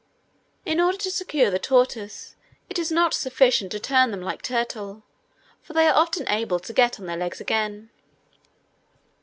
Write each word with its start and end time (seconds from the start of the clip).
In 0.65 0.81
order 0.81 0.97
to 0.97 1.11
secure 1.11 1.51
the 1.51 1.59
tortoise, 1.59 2.35
it 2.71 2.79
is 2.79 2.91
not 2.91 3.13
sufficient 3.13 3.71
to 3.73 3.79
turn 3.79 4.09
them 4.09 4.23
like 4.23 4.41
turtle, 4.41 5.03
for 5.61 5.73
they 5.73 5.85
are 5.87 5.93
often 5.95 6.27
able 6.27 6.57
to 6.57 6.73
get 6.73 6.99
on 6.99 7.05
their 7.05 7.15
legs 7.17 7.39
again. 7.39 7.91